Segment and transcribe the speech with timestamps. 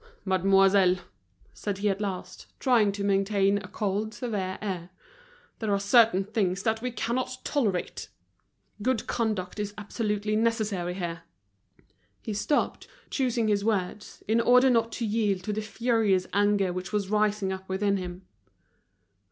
[0.25, 0.95] "Mademoiselle,"
[1.53, 4.89] said he at last, trying to maintain a cold, severe air,
[5.59, 8.09] "there are certain things that we cannot tolerate.
[8.81, 11.21] Good conduct is absolutely necessary here."
[12.23, 16.91] He stopped, choosing his words, in order not to yield to the furious anger which
[16.91, 18.23] was rising up within him.